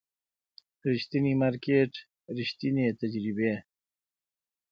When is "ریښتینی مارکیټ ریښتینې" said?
0.89-2.87